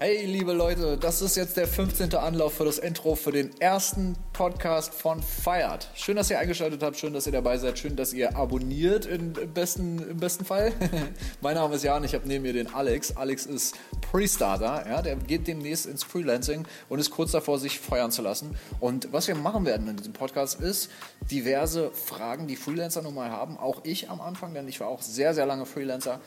Hey, 0.00 0.24
liebe 0.26 0.52
Leute, 0.52 0.96
das 0.96 1.22
ist 1.22 1.34
jetzt 1.34 1.56
der 1.56 1.66
15. 1.66 2.14
Anlauf 2.14 2.54
für 2.54 2.64
das 2.64 2.78
Intro 2.78 3.16
für 3.16 3.32
den 3.32 3.60
ersten 3.60 4.14
Podcast 4.32 4.94
von 4.94 5.20
Feiert. 5.20 5.90
Schön, 5.96 6.14
dass 6.14 6.30
ihr 6.30 6.38
eingeschaltet 6.38 6.84
habt, 6.84 6.96
schön, 6.96 7.12
dass 7.12 7.26
ihr 7.26 7.32
dabei 7.32 7.58
seid, 7.58 7.80
schön, 7.80 7.96
dass 7.96 8.12
ihr 8.12 8.36
abonniert 8.36 9.06
im 9.06 9.32
besten, 9.32 9.98
im 10.08 10.18
besten 10.18 10.44
Fall. 10.44 10.72
mein 11.40 11.56
Name 11.56 11.74
ist 11.74 11.82
Jan, 11.82 12.04
ich 12.04 12.14
habe 12.14 12.28
neben 12.28 12.44
mir 12.44 12.52
den 12.52 12.72
Alex. 12.72 13.16
Alex 13.16 13.44
ist 13.44 13.74
Pre-Starter, 14.12 14.88
ja, 14.88 15.02
der 15.02 15.16
geht 15.16 15.48
demnächst 15.48 15.86
ins 15.86 16.04
Freelancing 16.04 16.64
und 16.88 17.00
ist 17.00 17.10
kurz 17.10 17.32
davor, 17.32 17.58
sich 17.58 17.80
feuern 17.80 18.12
zu 18.12 18.22
lassen. 18.22 18.56
Und 18.78 19.12
was 19.12 19.26
wir 19.26 19.34
machen 19.34 19.66
werden 19.66 19.88
in 19.88 19.96
diesem 19.96 20.12
Podcast 20.12 20.60
ist 20.60 20.90
diverse 21.28 21.90
Fragen, 21.90 22.46
die 22.46 22.54
Freelancer 22.54 23.02
nun 23.02 23.16
mal 23.16 23.30
haben. 23.30 23.58
Auch 23.58 23.80
ich 23.82 24.08
am 24.10 24.20
Anfang, 24.20 24.54
denn 24.54 24.68
ich 24.68 24.78
war 24.78 24.86
auch 24.86 25.02
sehr, 25.02 25.34
sehr 25.34 25.44
lange 25.44 25.66
Freelancer. 25.66 26.20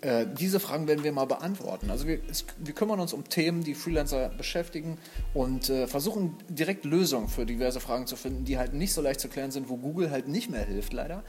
Äh, 0.00 0.26
diese 0.32 0.60
Fragen 0.60 0.86
werden 0.86 1.02
wir 1.02 1.10
mal 1.10 1.24
beantworten. 1.24 1.90
Also 1.90 2.06
wir, 2.06 2.20
es, 2.30 2.44
wir, 2.58 2.72
kümmern 2.72 3.00
uns 3.00 3.12
um 3.12 3.28
Themen, 3.28 3.64
die 3.64 3.74
Freelancer 3.74 4.28
beschäftigen 4.28 4.98
und 5.34 5.70
äh, 5.70 5.88
versuchen 5.88 6.36
direkt 6.48 6.84
Lösungen 6.84 7.28
für 7.28 7.44
diverse 7.44 7.80
Fragen 7.80 8.06
zu 8.06 8.14
finden, 8.14 8.44
die 8.44 8.58
halt 8.58 8.74
nicht 8.74 8.92
so 8.92 9.00
leicht 9.00 9.18
zu 9.18 9.28
klären 9.28 9.50
sind, 9.50 9.68
wo 9.68 9.76
Google 9.76 10.10
halt 10.10 10.28
nicht 10.28 10.50
mehr 10.50 10.64
hilft, 10.64 10.92
leider. 10.92 11.24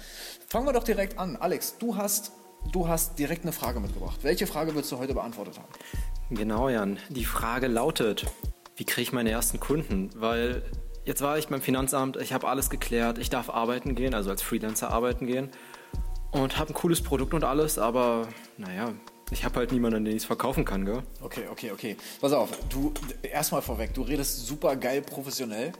Fangen 0.47 0.67
wir 0.67 0.73
doch 0.73 0.83
direkt 0.83 1.17
an. 1.17 1.35
Alex, 1.35 1.77
du 1.79 1.97
hast, 1.97 2.31
du 2.71 2.87
hast 2.87 3.17
direkt 3.17 3.41
eine 3.41 3.53
Frage 3.53 3.79
mitgebracht. 3.79 4.19
Welche 4.21 4.45
Frage 4.45 4.75
willst 4.75 4.91
du 4.91 4.99
heute 4.99 5.15
beantwortet 5.15 5.57
haben? 5.57 5.69
Genau, 6.29 6.69
Jan. 6.69 6.99
Die 7.09 7.25
Frage 7.25 7.65
lautet, 7.67 8.27
wie 8.75 8.85
kriege 8.85 9.01
ich 9.01 9.13
meine 9.13 9.31
ersten 9.31 9.59
Kunden? 9.59 10.11
Weil 10.15 10.61
jetzt 11.05 11.23
war 11.23 11.39
ich 11.39 11.47
beim 11.47 11.63
Finanzamt, 11.63 12.17
ich 12.17 12.33
habe 12.33 12.47
alles 12.47 12.69
geklärt, 12.69 13.17
ich 13.17 13.31
darf 13.31 13.49
arbeiten 13.49 13.95
gehen, 13.95 14.13
also 14.13 14.29
als 14.29 14.43
Freelancer 14.43 14.91
arbeiten 14.91 15.25
gehen 15.25 15.49
und 16.31 16.57
habe 16.57 16.71
ein 16.71 16.73
cooles 16.73 17.01
Produkt 17.01 17.33
und 17.33 17.43
alles, 17.43 17.77
aber 17.79 18.27
naja, 18.57 18.93
ich 19.31 19.43
habe 19.45 19.57
halt 19.57 19.71
niemanden, 19.71 20.05
den 20.05 20.15
ich 20.15 20.23
es 20.23 20.25
verkaufen 20.25 20.65
kann, 20.65 20.85
gell? 20.85 21.03
Okay, 21.21 21.43
okay, 21.51 21.71
okay. 21.71 21.97
Pass 22.19 22.33
auf, 22.33 22.49
du, 22.69 22.93
erstmal 23.21 23.61
vorweg, 23.61 23.93
du 23.93 24.01
redest 24.01 24.47
super 24.47 24.75
geil 24.75 25.01
professionell. 25.01 25.71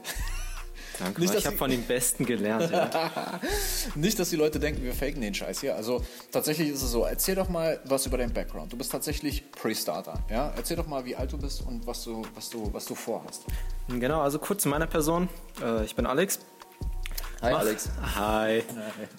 Danke, 1.00 1.22
nicht, 1.22 1.34
ich 1.34 1.46
habe 1.46 1.56
von 1.56 1.70
den 1.70 1.82
Besten 1.82 2.26
gelernt. 2.26 2.70
Ja. 2.70 3.40
nicht, 3.94 4.18
dass 4.18 4.28
die 4.28 4.36
Leute 4.36 4.60
denken, 4.60 4.82
wir 4.82 4.92
faken 4.92 5.22
den 5.22 5.32
Scheiß 5.32 5.60
hier. 5.60 5.74
Also 5.74 6.04
tatsächlich 6.30 6.68
ist 6.68 6.82
es 6.82 6.90
so, 6.90 7.04
erzähl 7.04 7.34
doch 7.34 7.48
mal 7.48 7.80
was 7.86 8.04
über 8.04 8.18
deinen 8.18 8.34
Background. 8.34 8.70
Du 8.70 8.76
bist 8.76 8.92
tatsächlich 8.92 9.50
Pre-Starter. 9.50 10.22
Ja? 10.28 10.52
Erzähl 10.56 10.76
doch 10.76 10.86
mal, 10.86 11.04
wie 11.06 11.16
alt 11.16 11.32
du 11.32 11.38
bist 11.38 11.66
und 11.66 11.86
was 11.86 12.04
du, 12.04 12.22
was 12.34 12.50
du, 12.50 12.70
was 12.74 12.84
du 12.84 12.94
vorhast. 12.94 13.46
Genau, 13.88 14.20
also 14.20 14.38
kurz 14.38 14.62
zu 14.62 14.68
meiner 14.68 14.86
Person. 14.86 15.30
Äh, 15.62 15.84
ich 15.84 15.96
bin 15.96 16.04
Alex. 16.04 16.38
Hi 17.40 17.52
Mach, 17.52 17.60
Alex. 17.60 17.88
Hi. 18.16 18.62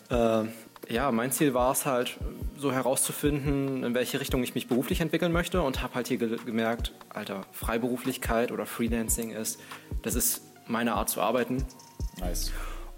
Hi. 0.09 0.43
Äh, 0.43 0.49
ja, 0.89 1.11
mein 1.11 1.31
Ziel 1.31 1.53
war 1.53 1.71
es 1.71 1.85
halt, 1.85 2.17
so 2.57 2.71
herauszufinden, 2.71 3.83
in 3.83 3.93
welche 3.95 4.19
Richtung 4.19 4.43
ich 4.43 4.53
mich 4.53 4.67
beruflich 4.67 5.01
entwickeln 5.01 5.31
möchte 5.31 5.61
und 5.63 5.81
habe 5.81 5.95
halt 5.95 6.07
hier 6.07 6.17
ge 6.17 6.37
gemerkt, 6.45 6.93
Alter, 7.09 7.45
Freiberuflichkeit 7.51 8.51
oder 8.51 8.67
Freelancing 8.67 9.31
ist, 9.31 9.59
das 10.03 10.13
ist 10.13 10.41
meine 10.67 10.93
Art 10.93 11.09
zu 11.09 11.21
arbeiten. 11.21 11.65
Nice. 12.19 12.51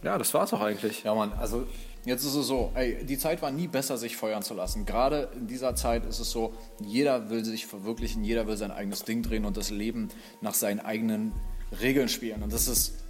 Ja, 0.04 0.18
das 0.18 0.34
war 0.34 0.44
es 0.44 0.54
auch 0.54 0.60
eigentlich. 0.60 1.04
Ja, 1.04 1.16
Mann, 1.16 1.32
also 1.40 1.66
jetzt 2.04 2.26
ist 2.26 2.36
es 2.36 2.46
so, 2.46 2.74
ey, 2.76 3.06
die 3.06 3.18
Zeit 3.18 3.42
war 3.42 3.52
nie 3.52 3.68
besser, 3.68 3.98
sich 3.98 4.18
feuern 4.18 4.44
zu 4.44 4.54
lassen. 4.54 4.86
Gerade 4.86 5.30
in 5.34 5.48
dieser 5.48 5.76
Zeit 5.76 6.06
ist 6.06 6.20
es 6.20 6.30
so, 6.30 6.54
jeder 6.82 7.30
will 7.30 7.46
sich 7.46 7.66
verwirklichen, 7.66 8.26
jeder 8.26 8.48
will 8.48 8.58
sein 8.58 8.72
eigenes 8.72 9.06
Ding 9.06 9.24
drehen 9.24 9.46
und 9.46 9.56
das 9.56 9.70
Leben 9.70 10.10
nach 10.42 10.56
seinen 10.56 10.82
eigenen 10.82 11.32
Regeln 11.80 12.10
spielen. 12.10 12.44
Und 12.44 12.52
das 12.52 12.68
ist 12.68 13.04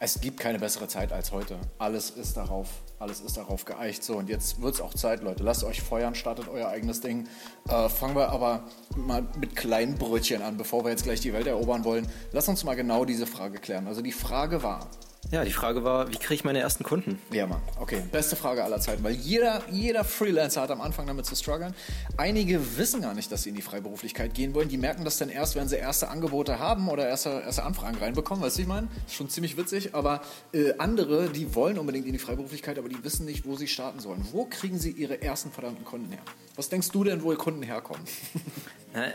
es 0.00 0.20
gibt 0.20 0.38
keine 0.38 0.58
bessere 0.58 0.86
Zeit 0.86 1.12
als 1.12 1.32
heute. 1.32 1.58
Alles 1.78 2.10
ist 2.10 2.36
darauf, 2.36 2.68
alles 2.98 3.20
ist 3.20 3.36
darauf 3.36 3.64
geeicht. 3.64 4.02
So, 4.02 4.16
und 4.16 4.28
jetzt 4.28 4.60
wird 4.60 4.74
es 4.74 4.80
auch 4.80 4.94
Zeit, 4.94 5.22
Leute. 5.22 5.42
Lasst 5.42 5.64
euch 5.64 5.82
feuern, 5.82 6.14
startet 6.14 6.48
euer 6.48 6.68
eigenes 6.68 7.00
Ding. 7.00 7.28
Äh, 7.68 7.88
fangen 7.88 8.16
wir 8.16 8.30
aber 8.30 8.64
mal 8.96 9.26
mit 9.40 9.56
kleinen 9.56 9.96
Brötchen 9.96 10.42
an, 10.42 10.56
bevor 10.56 10.84
wir 10.84 10.90
jetzt 10.90 11.04
gleich 11.04 11.20
die 11.20 11.32
Welt 11.32 11.46
erobern 11.46 11.84
wollen. 11.84 12.08
Lasst 12.32 12.48
uns 12.48 12.64
mal 12.64 12.74
genau 12.74 13.04
diese 13.04 13.26
Frage 13.26 13.58
klären. 13.58 13.86
Also 13.86 14.02
die 14.02 14.12
Frage 14.12 14.62
war, 14.62 14.88
ja, 15.30 15.44
die 15.44 15.52
Frage 15.52 15.84
war, 15.84 16.08
wie 16.08 16.16
kriege 16.16 16.34
ich 16.34 16.44
meine 16.44 16.60
ersten 16.60 16.84
Kunden? 16.84 17.18
Ja, 17.30 17.46
Mann. 17.46 17.60
Okay, 17.78 18.02
beste 18.10 18.34
Frage 18.34 18.64
aller 18.64 18.80
Zeiten, 18.80 19.04
weil 19.04 19.12
jeder, 19.12 19.60
jeder 19.70 20.02
Freelancer 20.02 20.62
hat 20.62 20.70
am 20.70 20.80
Anfang 20.80 21.06
damit 21.06 21.26
zu 21.26 21.36
strugglen. 21.36 21.74
Einige 22.16 22.78
wissen 22.78 23.02
gar 23.02 23.12
nicht, 23.12 23.30
dass 23.30 23.42
sie 23.42 23.50
in 23.50 23.54
die 23.54 23.60
Freiberuflichkeit 23.60 24.32
gehen 24.32 24.54
wollen. 24.54 24.70
Die 24.70 24.78
merken 24.78 25.04
das 25.04 25.18
dann 25.18 25.28
erst, 25.28 25.54
wenn 25.54 25.68
sie 25.68 25.76
erste 25.76 26.08
Angebote 26.08 26.58
haben 26.58 26.88
oder 26.88 27.06
erste, 27.06 27.42
erste 27.44 27.62
Anfragen 27.64 27.98
reinbekommen. 27.98 28.42
Weißt 28.42 28.56
du, 28.56 28.62
ich 28.62 28.68
meine? 28.68 28.88
Ist 29.06 29.16
schon 29.16 29.28
ziemlich 29.28 29.58
witzig. 29.58 29.94
Aber 29.94 30.22
äh, 30.54 30.72
andere, 30.78 31.28
die 31.28 31.54
wollen 31.54 31.78
unbedingt 31.78 32.06
in 32.06 32.12
die 32.12 32.18
Freiberuflichkeit, 32.18 32.78
aber 32.78 32.87
die 32.88 33.02
wissen 33.04 33.26
nicht, 33.26 33.46
wo 33.46 33.56
sie 33.56 33.68
starten 33.68 34.00
sollen. 34.00 34.26
Wo 34.32 34.44
kriegen 34.44 34.78
sie 34.78 34.90
ihre 34.90 35.22
ersten 35.22 35.50
verdammten 35.50 35.84
Kunden 35.84 36.10
her? 36.10 36.22
Was 36.56 36.68
denkst 36.68 36.90
du 36.90 37.04
denn, 37.04 37.22
wo 37.22 37.32
ihr 37.32 37.38
Kunden 37.38 37.62
herkommen? 37.62 38.04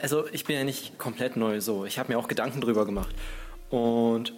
Also 0.03 0.28
ich 0.31 0.45
bin 0.45 0.56
ja 0.56 0.63
nicht 0.63 1.00
komplett 1.00 1.35
neu 1.35 1.59
so. 1.59 1.84
Ich 1.84 1.97
habe 1.97 2.13
mir 2.13 2.19
auch 2.19 2.28
Gedanken 2.28 2.61
drüber 2.61 2.85
gemacht. 2.85 3.13
Und 3.72 4.31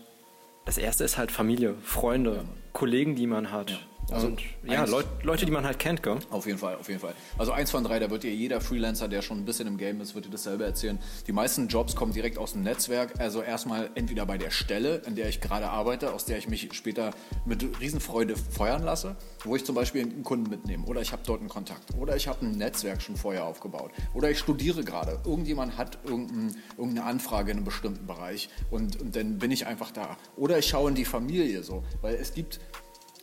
das 0.64 0.78
erste 0.78 1.04
ist 1.04 1.18
halt 1.18 1.30
Familie, 1.30 1.76
Freunde, 1.84 2.36
ja. 2.38 2.44
Kollegen, 2.72 3.16
die 3.16 3.28
man 3.28 3.52
hat. 3.52 3.70
Ja. 3.70 3.80
Also 4.12 4.28
und 4.28 4.42
ja, 4.64 4.86
Leut, 4.86 5.06
Leute, 5.24 5.46
die 5.46 5.52
man 5.52 5.66
halt 5.66 5.80
kennt, 5.80 6.04
gell? 6.04 6.20
Auf 6.30 6.46
jeden 6.46 6.58
Fall, 6.58 6.76
auf 6.76 6.88
jeden 6.88 7.00
Fall. 7.00 7.16
Also 7.38 7.52
eins 7.52 7.72
von 7.72 7.84
drei, 7.84 8.00
da 8.00 8.10
wird 8.10 8.24
dir 8.24 8.34
jeder 8.34 8.62
Freelancer, 8.62 9.08
der 9.08 9.22
schon 9.22 9.40
ein 9.40 9.46
bisschen 9.46 9.68
im 9.68 9.78
Game 9.78 10.00
ist, 10.02 10.16
wird 10.16 10.26
dir 10.26 10.30
dasselbe 10.30 10.64
erzählen. 10.64 11.00
Die 11.28 11.32
meisten 11.32 11.68
Jobs 11.68 11.96
kommen 11.96 12.14
direkt 12.14 12.38
aus 12.38 12.54
dem 12.54 12.64
Netzwerk. 12.64 13.20
Also 13.20 13.42
erstmal 13.42 13.90
entweder 13.96 14.26
bei 14.26 14.38
der 14.38 14.52
Stelle, 14.52 15.02
in 15.06 15.16
der 15.16 15.30
ich 15.30 15.42
gerade 15.42 15.70
arbeite, 15.70 16.14
aus 16.14 16.26
der 16.26 16.38
ich 16.38 16.48
mich 16.48 16.70
später 16.74 17.12
mit 17.46 17.66
Riesenfreude 17.80 18.36
feuern 18.36 18.84
lasse, 18.84 19.16
wo 19.44 19.56
ich 19.56 19.66
zum 19.66 19.76
Beispiel 19.76 20.02
einen 20.02 20.24
Kunden 20.24 20.50
mitnehme. 20.50 20.86
Oder 20.86 21.02
ich 21.02 21.12
habe 21.12 21.24
dort 21.26 21.40
einen 21.40 21.50
Kontakt. 21.50 21.96
Oder 21.98 22.16
ich 22.16 22.28
habe 22.28 22.46
ein 22.46 22.52
Netzwerk 22.52 23.02
schon 23.02 23.18
vorher 23.18 23.46
aufgebaut. 23.46 23.92
Oder 24.14 24.30
ich 24.30 24.40
studiere 24.40 24.84
gerade. 24.84 25.20
Irgendjemand 25.26 25.78
hat 25.78 25.98
irgendein, 26.04 26.56
irgendeine 26.78 27.08
Anfrage 27.08 27.52
in 27.52 27.58
einem 27.58 27.66
bestimmten 27.66 28.06
Bereich 28.06 28.50
und, 28.70 29.02
und 29.02 29.16
dann 29.16 29.40
bin 29.40 29.52
ich 29.52 29.66
einfach 29.66 29.92
da. 29.92 30.18
Oder 30.36 30.60
ich 30.60 30.68
schaue 30.68 30.90
in 30.90 30.96
die 30.96 31.06
Familie 31.06 31.64
so. 31.64 31.84
Weil 32.02 32.16
es 32.16 32.34
gibt 32.34 32.60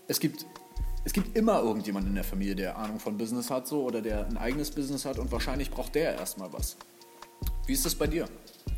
es 0.08 0.20
gibt 0.20 0.44
es 1.04 1.12
gibt 1.12 1.36
immer 1.36 1.60
irgendjemanden 1.60 2.10
in 2.10 2.14
der 2.14 2.24
Familie, 2.24 2.54
der 2.54 2.78
Ahnung 2.78 3.00
von 3.00 3.18
Business 3.18 3.50
hat 3.50 3.66
so 3.66 3.82
oder 3.82 4.00
der 4.00 4.26
ein 4.26 4.36
eigenes 4.36 4.70
Business 4.70 5.04
hat 5.04 5.18
und 5.18 5.32
wahrscheinlich 5.32 5.70
braucht 5.70 5.94
der 5.94 6.14
erstmal 6.14 6.52
was. 6.52 6.76
Wie 7.66 7.72
ist 7.72 7.84
das 7.84 7.94
bei 7.94 8.06
dir? 8.06 8.26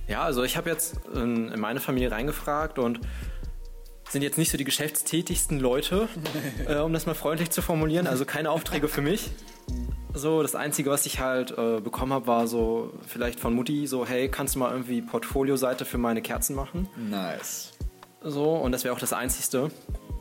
Ja, 0.08 0.22
also 0.22 0.42
ich 0.42 0.56
habe 0.56 0.70
jetzt 0.70 0.96
in, 1.14 1.48
in 1.48 1.60
meine 1.60 1.80
Familie 1.80 2.10
reingefragt 2.10 2.78
und 2.78 3.00
sind 4.08 4.22
jetzt 4.22 4.38
nicht 4.38 4.50
so 4.50 4.58
die 4.58 4.64
geschäftstätigsten 4.64 5.58
Leute, 5.60 6.08
äh, 6.68 6.76
um 6.76 6.92
das 6.92 7.06
mal 7.06 7.14
freundlich 7.14 7.50
zu 7.50 7.62
formulieren. 7.62 8.06
Also 8.06 8.24
keine 8.24 8.50
Aufträge 8.50 8.88
für 8.88 9.02
mich. 9.02 9.30
So, 10.12 10.42
das 10.42 10.54
Einzige, 10.54 10.90
was 10.90 11.06
ich 11.06 11.18
halt 11.18 11.50
äh, 11.58 11.80
bekommen 11.80 12.12
habe, 12.12 12.26
war 12.26 12.46
so 12.46 12.92
vielleicht 13.06 13.40
von 13.40 13.54
Mutti 13.54 13.86
so, 13.86 14.06
hey, 14.06 14.28
kannst 14.28 14.54
du 14.54 14.60
mal 14.60 14.70
irgendwie 14.70 15.02
Portfolioseite 15.02 15.84
für 15.84 15.98
meine 15.98 16.22
Kerzen 16.22 16.54
machen? 16.54 16.88
Nice. 16.96 17.72
So, 18.22 18.54
und 18.54 18.72
das 18.72 18.84
wäre 18.84 18.94
auch 18.94 19.00
das 19.00 19.12
Einzigste. 19.12 19.70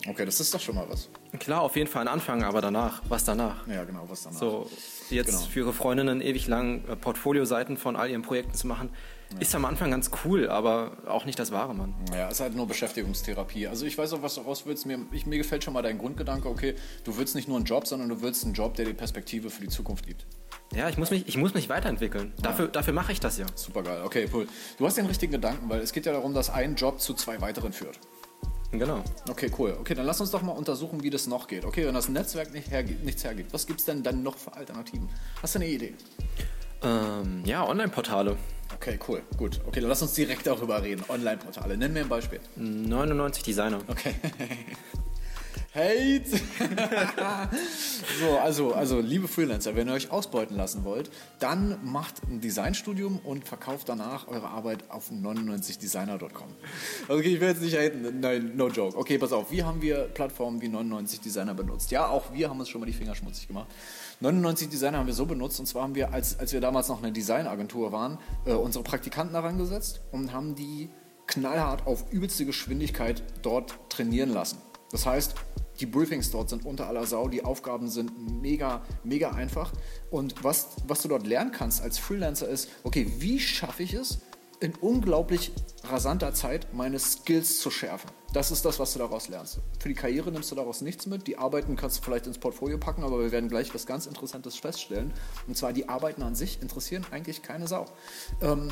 Okay, 0.06 0.26
das 0.26 0.40
ist 0.40 0.54
doch 0.54 0.60
schon 0.60 0.76
mal 0.76 0.86
was. 0.90 1.10
Klar, 1.40 1.62
auf 1.62 1.76
jeden 1.76 1.90
Fall 1.90 2.02
ein 2.02 2.08
Anfang, 2.08 2.44
aber 2.44 2.62
danach, 2.62 3.02
was 3.08 3.24
danach? 3.24 3.66
Ja, 3.68 3.86
genau, 3.86 4.04
was 4.08 4.24
danach. 4.24 4.38
So, 4.38 4.70
jetzt 5.10 5.28
genau. 5.28 5.40
für 5.40 5.60
ihre 5.60 5.74
Freundinnen 5.74 6.22
ewig 6.22 6.48
lang 6.48 6.86
äh, 6.88 6.96
Portfolioseiten 6.96 7.78
von 7.78 7.96
all 7.96 8.10
ihren 8.10 8.22
Projekten 8.22 8.54
zu 8.54 8.68
machen, 8.68 8.90
ja. 9.32 9.40
ist 9.40 9.56
am 9.56 9.64
Anfang 9.64 9.92
ganz 9.92 10.12
cool, 10.26 10.50
aber 10.50 10.98
auch 11.08 11.26
nicht 11.26 11.40
das 11.40 11.52
wahre, 11.52 11.74
Mann. 11.74 11.96
Ja, 12.14 12.28
ist 12.28 12.42
halt 12.42 12.54
nur 12.54 12.68
Beschäftigungstherapie. 12.68 13.68
Also 13.68 13.86
ich 13.86 13.98
weiß 13.98 14.12
auch, 14.14 14.22
was 14.22 14.36
du 14.36 14.42
raus 14.42 14.64
willst. 14.66 14.86
Mir, 14.86 15.00
ich, 15.12 15.26
mir 15.26 15.38
gefällt 15.38 15.64
schon 15.64 15.74
mal 15.74 15.82
dein 15.82 15.98
Grundgedanke, 15.98 16.50
okay, 16.50 16.76
du 17.06 17.18
willst 17.18 17.36
nicht 17.36 17.48
nur 17.48 17.58
einen 17.58 17.66
Job, 17.66 17.88
sondern 17.88 18.10
du 18.10 18.22
willst 18.22 18.44
einen 18.44 18.54
Job, 18.54 18.76
der 18.76 18.86
dir 18.86 18.94
Perspektive 18.94 19.50
für 19.50 19.62
die 19.62 19.70
Zukunft 19.70 20.06
gibt. 20.06 20.26
Ja, 20.76 20.90
ich 20.90 20.98
muss 20.98 21.12
mich, 21.12 21.28
ich 21.28 21.38
muss 21.38 21.54
mich 21.54 21.70
weiterentwickeln. 21.70 22.34
Dafür, 22.42 22.66
ja. 22.66 22.72
dafür 22.72 22.94
mache 22.94 23.12
ich 23.14 23.20
das 23.20 23.38
ja. 23.38 23.46
Super 23.56 23.84
geil. 23.84 24.02
Okay, 24.04 24.28
cool. 24.34 24.48
Du 24.78 24.86
hast 24.86 24.98
den 24.98 25.06
richtigen 25.06 25.32
Gedanken, 25.32 25.70
weil 25.70 25.82
es 25.82 25.94
geht 25.94 26.06
ja 26.06 26.12
darum, 26.12 26.34
dass 26.34 26.50
ein 26.50 26.76
Job 26.76 27.00
zu 27.00 27.14
zwei 27.14 27.40
weiteren 27.40 27.72
führt. 27.72 28.00
Genau. 28.74 29.04
Okay, 29.30 29.52
cool. 29.60 29.78
Okay, 29.80 29.94
dann 29.94 30.06
lass 30.06 30.20
uns 30.20 30.32
doch 30.32 30.42
mal 30.42 30.52
untersuchen, 30.54 31.04
wie 31.04 31.10
das 31.12 31.28
noch 31.28 31.48
geht. 31.48 31.64
Okay, 31.64 31.86
wenn 31.86 31.94
das 31.94 32.10
Netzwerk 32.10 32.52
nicht 32.54 32.72
hergibt, 32.72 33.04
nichts 33.04 33.24
hergibt, 33.24 33.54
was 33.54 33.68
gibt 33.68 33.80
es 33.80 33.86
denn 33.86 34.02
dann 34.02 34.24
noch 34.24 34.36
für 34.38 34.54
Alternativen? 34.54 35.08
Hast 35.42 35.56
du 35.56 35.60
eine 35.60 35.68
Idee? 35.68 35.94
Ähm, 36.82 37.44
ja, 37.46 37.66
Online-Portale. 37.68 38.36
Okay, 38.76 39.00
cool, 39.08 39.22
gut. 39.38 39.62
Okay, 39.68 39.80
dann 39.80 39.90
lass 39.90 40.02
uns 40.02 40.14
direkt 40.14 40.48
darüber 40.48 40.82
reden. 40.82 41.04
Online-Portale. 41.08 41.78
Nenn 41.78 41.94
mir 41.94 42.02
ein 42.02 42.10
Beispiel. 42.10 42.40
99 42.56 43.44
Designer. 43.44 43.80
Okay. 43.88 44.16
Hate. 45.74 46.30
so, 48.20 48.38
also, 48.38 48.74
also, 48.74 49.00
liebe 49.00 49.28
Freelancer, 49.28 49.76
wenn 49.76 49.88
ihr 49.88 49.94
euch 49.94 50.12
ausbeuten 50.12 50.56
lassen 50.56 50.84
wollt, 50.84 51.10
dann 51.40 51.80
macht 51.84 52.22
ein 52.30 52.42
Designstudium 52.42 53.18
und 53.18 53.48
verkauft 53.48 53.90
danach 53.90 54.28
eure 54.28 54.50
Arbeit 54.50 54.92
auf 54.92 55.10
99designer.com. 55.10 56.50
Okay, 57.08 57.34
ich 57.34 57.42
will 57.42 57.48
jetzt 57.48 57.62
nicht 57.64 57.76
haten, 57.76 58.20
nein, 58.20 58.52
no 58.56 58.68
joke. 58.70 58.96
Okay, 58.96 59.18
pass 59.18 59.32
auf, 59.32 59.52
wie 59.52 59.64
haben 59.64 59.82
wir 59.82 60.04
Plattformen 60.14 60.62
wie 60.62 60.68
99designer 60.68 61.56
benutzt? 61.56 61.90
Ja, 61.90 62.08
auch 62.08 62.32
wir 62.34 62.52
haben 62.52 62.60
uns 62.60 62.70
schon 62.70 62.80
mal 62.80 62.86
die 62.86 62.94
Finger 62.94 63.16
schmutzig 63.16 63.48
gemacht. 63.48 63.68
99 64.20 64.70
Designer 64.70 65.00
haben 65.00 65.08
wir 65.08 65.16
so 65.16 65.26
benutzt 65.26 65.60
und 65.60 65.66
zwar 65.66 65.82
haben 65.84 65.96
wir, 65.96 66.14
als, 66.14 66.38
als 66.38 66.54
wir 66.54 66.62
damals 66.62 66.88
noch 66.88 67.02
eine 67.02 67.12
Designagentur 67.12 67.92
waren, 67.92 68.20
äh, 68.46 68.54
unsere 68.54 68.84
Praktikanten 68.84 69.34
daran 69.34 69.58
gesetzt 69.58 70.02
und 70.12 70.34
haben 70.34 70.54
die 70.54 70.92
knallhart 71.26 71.88
auf 71.88 72.12
übelste 72.12 72.46
Geschwindigkeit 72.46 73.24
dort 73.42 73.74
trainieren 73.90 74.30
lassen. 74.30 74.60
Das 74.92 75.08
heißt, 75.08 75.34
die 75.80 75.86
Briefings 75.86 76.32
dort 76.32 76.50
sind 76.50 76.66
unter 76.66 76.88
aller 76.88 77.06
Sau, 77.06 77.28
die 77.28 77.44
Aufgaben 77.44 77.90
sind 77.90 78.42
mega, 78.42 78.84
mega 79.04 79.32
einfach. 79.32 79.72
Und 80.12 80.44
was, 80.44 80.68
was 80.88 81.02
du 81.02 81.08
dort 81.08 81.26
lernen 81.26 81.52
kannst 81.52 81.82
als 81.82 81.98
Freelancer 81.98 82.48
ist, 82.48 82.70
okay, 82.84 83.12
wie 83.20 83.40
schaffe 83.40 83.84
ich 83.84 83.94
es, 83.94 84.20
in 84.60 84.74
unglaublich 84.76 85.52
rasanter 85.84 86.34
Zeit 86.34 86.74
meine 86.74 86.98
Skills 86.98 87.60
zu 87.60 87.70
schärfen. 87.70 88.10
Das 88.32 88.50
ist 88.50 88.64
das, 88.64 88.80
was 88.80 88.94
du 88.94 89.00
daraus 89.00 89.28
lernst. 89.28 89.60
Für 89.80 89.90
die 89.90 89.94
Karriere 89.94 90.32
nimmst 90.32 90.50
du 90.52 90.56
daraus 90.56 90.82
nichts 90.82 91.06
mit. 91.06 91.28
Die 91.28 91.38
Arbeiten 91.38 91.76
kannst 91.76 91.98
du 91.98 92.02
vielleicht 92.02 92.28
ins 92.28 92.38
Portfolio 92.38 92.78
packen, 92.78 93.04
aber 93.04 93.20
wir 93.20 93.32
werden 93.32 93.50
gleich 93.50 93.74
was 93.76 93.86
ganz 93.86 94.06
Interessantes 94.06 94.56
feststellen. 94.56 95.14
Und 95.48 95.58
zwar 95.58 95.74
die 95.74 95.90
Arbeiten 95.90 96.24
an 96.24 96.34
sich 96.34 96.62
interessieren 96.62 97.06
eigentlich 97.12 97.42
keine 97.42 97.68
Sau. 97.68 97.86
Ähm, 98.42 98.72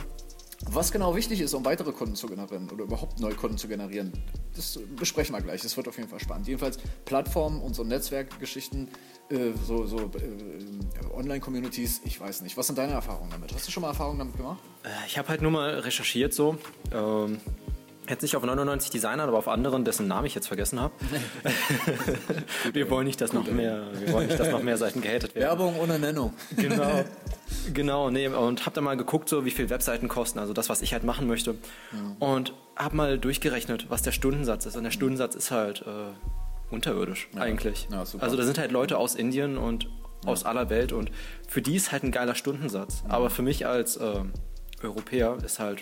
was 0.70 0.92
genau 0.92 1.16
wichtig 1.16 1.42
ist, 1.42 1.54
um 1.54 1.66
weitere 1.66 1.92
Kunden 1.92 2.16
zu 2.16 2.28
generieren 2.28 2.70
oder 2.70 2.84
überhaupt 2.84 3.20
neue 3.20 3.34
Kunden 3.34 3.58
zu 3.58 3.68
generieren, 3.68 4.12
das 4.56 4.80
besprechen 4.96 5.36
wir 5.36 5.42
gleich. 5.42 5.62
Das 5.62 5.76
wird 5.76 5.88
auf 5.88 5.98
jeden 5.98 6.10
Fall 6.10 6.20
spannend. 6.20 6.48
Jedenfalls 6.48 6.78
Plattformen 7.06 7.62
und 7.62 7.76
so 7.76 7.84
Netzwerkgeschichten, 7.84 8.90
äh, 9.30 9.52
so, 9.66 9.86
so 9.86 9.98
äh, 9.98 11.14
Online-Communities, 11.16 12.02
ich 12.06 12.20
weiß 12.20 12.42
nicht. 12.42 12.58
Was 12.58 12.68
sind 12.68 12.78
deine 12.78 12.94
Erfahrungen 12.94 13.32
damit? 13.32 13.54
Hast 13.54 13.68
du 13.68 13.72
schon 13.72 13.82
mal 13.82 13.90
Erfahrungen 13.90 14.20
damit 14.20 14.38
gemacht? 14.38 14.60
Äh, 14.84 14.90
ich 15.08 15.18
habe 15.18 15.30
halt 15.30 15.42
nur 15.42 15.52
mal 15.52 15.80
recherchiert 15.80 16.34
so. 16.34 16.58
Ähm, 16.94 17.40
jetzt 18.12 18.22
nicht 18.22 18.36
auf 18.36 18.44
99 18.44 18.92
Designern, 18.92 19.28
aber 19.28 19.38
auf 19.38 19.48
anderen, 19.48 19.84
dessen 19.84 20.08
Namen 20.08 20.28
ich 20.28 20.36
jetzt 20.36 20.48
vergessen 20.48 20.80
habe. 20.80 20.94
wir 22.74 22.90
wollen 22.90 23.08
nicht, 23.08 23.20
dass 23.22 23.34
noch 23.34 23.50
mehr, 23.50 23.88
wir 23.94 24.14
wollen 24.14 24.28
nicht, 24.28 24.40
dass 24.40 24.50
noch 24.50 24.64
mehr 24.64 24.78
Seiten 24.78 25.02
gehatet 25.02 25.36
werden. 25.36 25.46
Werbung 25.46 25.80
ohne 25.80 26.00
Nennung. 26.00 26.34
Genau. 26.56 27.04
Genau, 27.74 28.10
nee, 28.10 28.28
und 28.28 28.66
habe 28.66 28.74
dann 28.74 28.86
mal 28.86 28.96
geguckt, 28.96 29.28
so 29.28 29.46
wie 29.46 29.52
viel 29.52 29.70
Webseiten 29.70 30.08
kosten, 30.08 30.40
also 30.40 30.54
das, 30.54 30.70
was 30.70 30.82
ich 30.82 30.94
halt 30.94 31.04
machen 31.04 31.28
möchte. 31.28 31.56
Ja. 31.92 32.16
Und 32.26 32.54
habe 32.78 32.96
mal 32.96 33.20
durchgerechnet, 33.20 33.88
was 33.90 34.02
der 34.02 34.14
Stundensatz 34.14 34.66
ist. 34.66 34.78
Und 34.78 34.84
der 34.84 34.92
Stundensatz 34.92 35.36
ist 35.36 35.52
halt 35.52 35.82
äh, 35.82 36.74
unterirdisch 36.74 37.30
ja. 37.36 37.42
eigentlich. 37.42 37.88
Ja, 37.92 38.00
also 38.00 38.18
da 38.18 38.44
sind 38.44 38.58
halt 38.58 38.72
Leute 38.72 38.98
aus 38.98 39.16
Indien 39.16 39.58
und 39.58 39.90
aus 40.26 40.46
aller 40.46 40.70
Welt 40.70 40.92
und 40.94 41.12
für 41.48 41.62
die 41.62 41.76
ist 41.76 41.92
halt 41.92 42.04
ein 42.04 42.12
geiler 42.12 42.36
Stundensatz. 42.36 43.04
Aber 43.10 43.30
für 43.30 43.42
mich 43.42 43.68
als 43.68 43.98
äh, 43.98 44.22
Europäer 44.84 45.38
ist 45.44 45.60
halt 45.60 45.80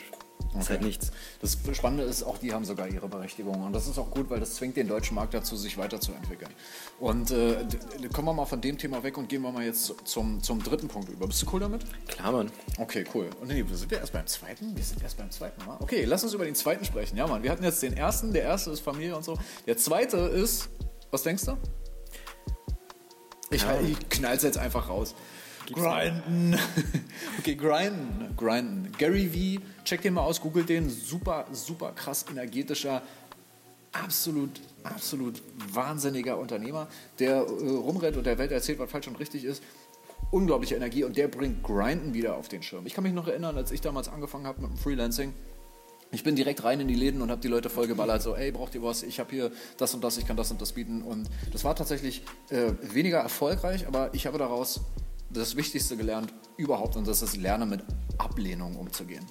Okay. 0.47 0.59
Ist 0.59 0.69
halt 0.69 0.81
nichts. 0.81 1.12
Das 1.41 1.57
Spannende 1.74 2.03
ist, 2.06 2.24
auch 2.24 2.39
die 2.39 2.53
haben 2.53 2.65
sogar 2.65 2.88
ihre 2.88 3.07
Berechtigung. 3.07 3.62
Und 3.63 3.74
das 3.74 3.88
ist 3.88 4.00
auch 4.00 4.09
gut, 4.09 4.30
weil 4.30 4.39
das 4.39 4.56
zwingt 4.56 4.77
den 4.77 4.88
deutschen 4.88 5.13
Markt 5.13 5.33
dazu, 5.33 5.56
sich 5.56 5.77
weiterzuentwickeln. 5.77 6.50
Und 7.00 7.30
äh, 7.30 7.57
kommen 8.12 8.27
wir 8.27 8.33
mal 8.33 8.45
von 8.45 8.59
dem 8.59 8.77
Thema 8.77 9.03
weg 9.03 9.18
und 9.18 9.30
gehen 9.30 9.44
wir 9.44 9.51
mal 9.51 9.63
jetzt 9.63 9.94
zum, 10.06 10.41
zum 10.41 10.63
dritten 10.63 10.88
Punkt 10.88 11.09
über. 11.09 11.27
Bist 11.27 11.44
du 11.44 11.47
cool 11.53 11.59
damit? 11.59 11.86
Klar, 12.07 12.31
Mann. 12.31 12.51
Okay, 12.80 13.06
cool. 13.13 13.30
Und 13.39 13.50
nee, 13.50 13.63
sind 13.71 13.91
wir 13.91 14.00
erst 14.00 14.13
beim 14.13 14.25
zweiten? 14.25 14.75
Wir 14.75 14.83
sind 14.83 15.03
erst 15.03 15.18
beim 15.18 15.30
zweiten 15.30 15.63
Mal. 15.65 15.77
Okay, 15.81 16.06
lass 16.06 16.24
uns 16.24 16.33
über 16.33 16.45
den 16.45 16.56
zweiten 16.56 16.83
sprechen. 16.83 17.15
Ja, 17.15 17.27
Mann. 17.27 17.44
Wir 17.44 17.51
hatten 17.51 17.63
jetzt 17.63 17.83
den 17.83 17.94
ersten. 17.94 18.33
Der 18.33 18.44
erste 18.44 18.71
ist 18.71 18.80
Familie 18.80 19.15
und 19.15 19.24
so. 19.24 19.38
Der 19.68 19.77
zweite 19.77 20.18
ist, 20.18 20.69
was 21.12 21.21
denkst 21.21 21.45
du? 21.45 21.57
Ich, 23.51 23.62
ja. 23.63 23.80
ich 23.81 24.09
knall's 24.09 24.44
jetzt 24.44 24.57
einfach 24.57 24.89
raus. 24.89 25.15
Grinden. 25.74 26.57
okay, 27.39 27.56
grinden. 27.56 28.36
Grinden. 28.36 28.92
Gary 28.98 29.60
V, 29.60 29.63
check 29.83 30.01
den 30.01 30.13
mal 30.13 30.21
aus, 30.21 30.42
googelt 30.42 30.69
den. 30.69 30.89
Super, 30.89 31.45
super 31.51 31.92
krass 31.92 32.25
energetischer, 32.30 33.01
absolut, 33.92 34.62
absolut 34.83 35.42
wahnsinniger 35.74 36.38
Unternehmer, 36.38 36.88
der 37.19 37.36
äh, 37.36 37.42
rumrennt 37.42 38.18
und 38.18 38.25
der 38.25 38.38
Welt 38.38 38.51
erzählt, 38.51 38.80
was 38.80 38.92
falsch 38.92 39.07
und 39.07 39.19
richtig 39.19 39.44
ist. 39.45 39.63
Unglaubliche 40.31 40.75
Energie 40.75 41.04
und 41.04 41.18
der 41.18 41.27
bringt 41.27 41.63
Grinden 41.63 42.13
wieder 42.13 42.36
auf 42.36 42.48
den 42.48 42.62
Schirm. 42.62 42.86
Ich 42.86 42.94
kann 42.94 43.04
mich 43.04 43.13
noch 43.13 43.27
erinnern, 43.27 43.57
als 43.57 43.71
ich 43.71 43.81
damals 43.81 44.10
angefangen 44.10 44.45
habe 44.45 44.62
mit 44.62 44.71
dem 44.71 44.77
Freelancing. 44.77 45.33
Ich 46.12 46.24
bin 46.24 46.36
direkt 46.36 46.63
rein 46.63 46.80
in 46.80 46.88
die 46.88 46.95
Läden 46.95 47.21
und 47.21 47.30
habe 47.30 47.42
die 47.42 47.48
Leute 47.48 47.69
voll 47.69 47.88
geballert, 47.88 48.24
so, 48.24 48.36
ey, 48.36 48.51
braucht 48.51 48.74
ihr 48.74 48.81
was? 48.81 49.04
Ich 49.04 49.19
habe 49.19 49.30
hier 49.30 49.51
das 49.77 49.94
und 49.94 50.04
das, 50.04 50.18
ich 50.18 50.25
kann 50.25 50.38
das 50.38 50.50
und 50.50 50.60
das 50.60 50.74
bieten. 50.74 51.04
Und 51.04 51.30
das 51.51 51.63
war 51.63 51.75
tatsächlich 51.75 52.24
äh, 52.50 52.71
weniger 52.81 53.19
erfolgreich, 53.19 53.88
aber 53.88 54.12
ich 54.13 54.25
habe 54.25 54.39
daraus 54.39 54.81
das 55.29 55.55
Wichtigste 55.55 55.95
gelernt 55.97 56.33
überhaupt 56.57 56.95
und 56.95 57.07
das 57.07 57.21
ist 57.21 57.37
Lernen 57.37 57.69
mit 57.69 57.83
Ablehnung 58.17 58.75
umzugehen. 58.75 59.25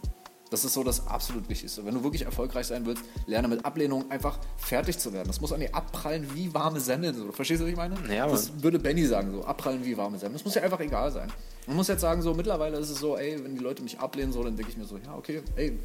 Das 0.50 0.64
ist 0.64 0.72
so 0.72 0.82
das 0.82 1.06
absolut 1.06 1.48
Wichtigste. 1.48 1.84
Wenn 1.84 1.94
du 1.94 2.02
wirklich 2.02 2.22
erfolgreich 2.22 2.66
sein 2.66 2.86
willst, 2.86 3.04
lerne 3.26 3.48
mit 3.48 3.64
Ablehnung 3.64 4.10
einfach 4.10 4.38
fertig 4.56 4.98
zu 4.98 5.12
werden. 5.12 5.28
Das 5.28 5.40
muss 5.40 5.52
an 5.52 5.60
dir 5.60 5.74
abprallen 5.74 6.26
wie 6.34 6.52
warme 6.54 6.80
Semmel. 6.80 7.14
So. 7.14 7.30
Verstehst 7.32 7.60
du, 7.60 7.64
was 7.64 7.72
ich 7.72 7.76
meine? 7.76 7.96
Ja, 8.14 8.26
das 8.26 8.62
würde 8.62 8.78
Benny 8.78 9.04
sagen, 9.04 9.30
so 9.30 9.44
abprallen 9.44 9.84
wie 9.84 9.96
warme 9.96 10.18
Semmel. 10.18 10.34
Das 10.34 10.44
muss 10.44 10.54
ja 10.54 10.62
einfach 10.62 10.80
egal 10.80 11.12
sein. 11.12 11.30
Man 11.66 11.76
muss 11.76 11.88
jetzt 11.88 12.00
sagen, 12.00 12.22
so 12.22 12.32
mittlerweile 12.32 12.78
ist 12.78 12.88
es 12.88 12.98
so, 12.98 13.18
ey, 13.18 13.42
wenn 13.44 13.54
die 13.54 13.60
Leute 13.60 13.82
mich 13.82 13.98
ablehnen, 13.98 14.32
so, 14.32 14.42
dann 14.42 14.56
denke 14.56 14.72
ich 14.72 14.78
mir 14.78 14.86
so, 14.86 14.96
ja, 14.96 15.14
okay, 15.14 15.42
ey, 15.56 15.78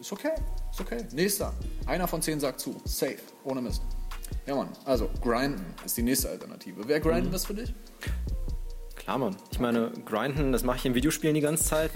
ist 0.00 0.12
okay, 0.12 0.32
ist 0.72 0.80
okay. 0.80 1.04
Nächster. 1.12 1.52
Einer 1.86 2.08
von 2.08 2.22
zehn 2.22 2.40
sagt 2.40 2.60
zu. 2.60 2.80
Safe. 2.84 3.18
Ohne 3.44 3.60
Mist. 3.60 3.82
Ja, 4.46 4.56
Mann. 4.56 4.70
Also, 4.84 5.10
grinden 5.22 5.64
ist 5.84 5.96
die 5.96 6.02
nächste 6.02 6.30
Alternative. 6.30 6.82
Wer 6.86 7.00
grinden 7.00 7.28
mhm. 7.28 7.34
ist 7.34 7.46
für 7.46 7.54
dich? 7.54 7.74
Klar, 9.04 9.18
Mann. 9.18 9.36
Ich 9.50 9.58
meine, 9.58 9.90
grinden, 10.04 10.52
das 10.52 10.62
mache 10.62 10.76
ich 10.78 10.86
in 10.86 10.94
Videospielen 10.94 11.34
die 11.34 11.40
ganze 11.40 11.64
Zeit. 11.64 11.90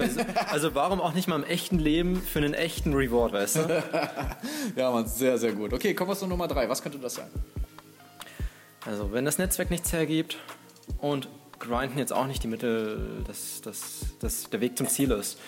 also 0.51 0.75
warum 0.75 1.01
auch 1.01 1.13
nicht 1.13 1.29
mal 1.29 1.37
im 1.37 1.45
echten 1.45 1.79
Leben 1.79 2.17
für 2.17 2.39
einen 2.39 2.55
echten 2.55 2.95
Reward, 2.95 3.33
weißt 3.33 3.57
du? 3.57 3.85
ja, 4.77 4.91
Mann, 4.91 5.07
sehr, 5.07 5.39
sehr 5.39 5.53
gut. 5.53 5.73
Okay, 5.73 5.95
kommen 5.95 6.11
wir 6.11 6.17
zu 6.17 6.27
Nummer 6.27 6.49
drei. 6.49 6.69
Was 6.69 6.83
könnte 6.83 6.99
das 6.99 7.15
sein? 7.15 7.29
Also, 8.87 9.13
wenn 9.13 9.25
das 9.25 9.39
Netzwerk 9.39 9.71
nichts 9.71 9.93
hergibt 9.93 10.39
und 10.99 11.29
grinden 11.59 11.99
jetzt 11.99 12.13
auch 12.13 12.27
nicht 12.27 12.43
die 12.43 12.49
Mittel, 12.49 13.23
dass 13.27 13.61
das, 13.61 14.17
das 14.21 14.51
der 14.51 14.61
Weg 14.61 14.77
zum 14.77 14.89
Ziel 14.89 15.11
ist. 15.11 15.39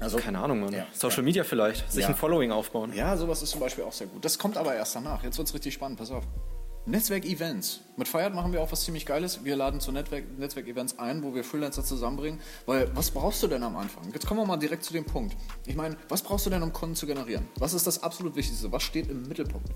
Also, 0.00 0.18
keine 0.18 0.38
Ahnung, 0.38 0.60
Mann. 0.60 0.72
Ja, 0.72 0.86
Social 0.92 1.18
ja. 1.18 1.24
Media 1.24 1.44
vielleicht, 1.44 1.90
sich 1.90 2.02
ja. 2.02 2.08
ein 2.08 2.14
Following 2.14 2.52
aufbauen. 2.52 2.92
Ja, 2.94 3.16
sowas 3.16 3.42
ist 3.42 3.50
zum 3.50 3.60
Beispiel 3.60 3.84
auch 3.84 3.92
sehr 3.92 4.06
gut. 4.06 4.24
Das 4.24 4.38
kommt 4.38 4.56
aber 4.56 4.74
erst 4.74 4.94
danach. 4.94 5.24
Jetzt 5.24 5.38
wird 5.38 5.48
es 5.48 5.54
richtig 5.54 5.74
spannend, 5.74 5.98
pass 5.98 6.10
auf. 6.10 6.24
Netzwerk-Events. 6.88 7.80
Mit 7.96 8.08
Feiert 8.08 8.34
machen 8.34 8.52
wir 8.52 8.62
auch 8.62 8.72
was 8.72 8.84
ziemlich 8.84 9.04
Geiles. 9.04 9.44
Wir 9.44 9.56
laden 9.56 9.78
zu 9.78 9.92
Netzwerk-Events 9.92 10.98
ein, 10.98 11.22
wo 11.22 11.34
wir 11.34 11.44
Freelancer 11.44 11.84
zusammenbringen. 11.84 12.40
Weil, 12.64 12.90
was 12.96 13.10
brauchst 13.10 13.42
du 13.42 13.46
denn 13.46 13.62
am 13.62 13.76
Anfang? 13.76 14.04
Jetzt 14.12 14.26
kommen 14.26 14.40
wir 14.40 14.46
mal 14.46 14.56
direkt 14.56 14.84
zu 14.84 14.94
dem 14.94 15.04
Punkt. 15.04 15.36
Ich 15.66 15.76
meine, 15.76 15.96
was 16.08 16.22
brauchst 16.22 16.46
du 16.46 16.50
denn, 16.50 16.62
um 16.62 16.72
Kunden 16.72 16.96
zu 16.96 17.06
generieren? 17.06 17.46
Was 17.58 17.74
ist 17.74 17.86
das 17.86 18.02
absolut 18.02 18.36
Wichtigste? 18.36 18.72
Was 18.72 18.82
steht 18.82 19.08
im 19.10 19.28
Mittelpunkt? 19.28 19.68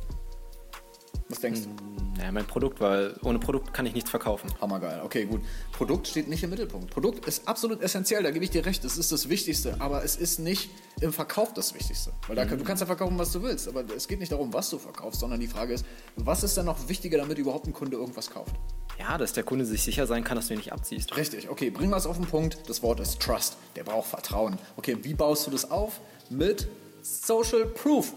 Was 1.29 1.41
denkst 1.41 1.61
du? 1.65 1.92
Hm, 2.15 2.23
ja, 2.23 2.33
mein 2.33 2.47
Produkt, 2.47 2.81
weil 2.81 3.15
ohne 3.23 3.39
Produkt 3.39 3.73
kann 3.73 3.87
ich 3.87 3.95
nichts 3.95 4.11
verkaufen. 4.11 4.51
Hammergeil. 4.61 5.01
Okay, 5.03 5.25
gut. 5.25 5.43
Produkt 5.73 6.09
steht 6.09 6.29
nicht 6.29 6.43
im 6.43 6.51
Mittelpunkt. 6.51 6.91
Produkt 6.91 7.27
ist 7.27 7.47
absolut 7.49 7.83
essentiell, 7.83 8.23
da 8.23 8.31
gebe 8.31 8.45
ich 8.45 8.51
dir 8.51 8.65
recht. 8.65 8.85
Es 8.85 8.99
ist 8.99 9.13
das 9.13 9.29
Wichtigste, 9.29 9.77
aber 9.81 10.05
es 10.05 10.17
ist 10.17 10.39
nicht 10.39 10.71
im 11.01 11.13
Verkauf 11.13 11.53
das 11.55 11.75
Wichtigste. 11.75 12.13
Weil 12.27 12.37
da, 12.37 12.45
mhm. 12.45 12.59
du 12.59 12.65
kannst 12.65 12.81
ja 12.81 12.87
verkaufen, 12.87 13.19
was 13.19 13.33
du 13.33 13.43
willst, 13.43 13.69
aber 13.69 13.85
es 13.97 14.09
geht 14.09 14.21
nicht 14.21 14.33
darum, 14.33 14.53
was 14.53 14.71
du 14.71 14.79
verkaufst, 14.79 15.21
sondern 15.21 15.41
die 15.41 15.49
Frage 15.49 15.75
ist, 15.75 15.85
was 16.17 16.43
ist 16.45 16.57
dann 16.57 16.67
noch 16.67 16.89
wichtiger, 16.89 17.19
damit 17.19 17.39
überhaupt 17.39 17.67
ein 17.67 17.73
Kunde 17.73 17.97
irgendwas 17.97 18.31
kauft? 18.31 18.55
Ja, 18.99 19.19
dass 19.19 19.33
der 19.33 19.43
Kunde 19.43 19.65
sich 19.65 19.83
sicher 19.83 20.07
sein 20.07 20.23
kann, 20.23 20.37
dass 20.37 20.49
du 20.49 20.55
ihn 20.55 20.59
nicht 20.59 20.73
abziehst. 20.73 21.17
Richtig, 21.17 21.49
okay, 21.49 21.71
bringen 21.71 21.91
wir 21.91 21.97
es 21.97 22.07
auf 22.07 22.17
den 22.17 22.27
Punkt. 22.27 22.59
Das 22.69 22.83
Wort 22.83 23.01
ist 23.01 23.21
Trust. 23.21 23.57
Der 23.75 23.85
braucht 23.85 24.09
Vertrauen. 24.09 24.59
Okay, 24.77 24.99
wie 25.03 25.15
baust 25.15 25.47
du 25.47 25.51
das 25.51 25.71
auf? 25.71 26.01
Mit 26.31 26.69
Social 27.03 27.67
Proof. 27.67 28.13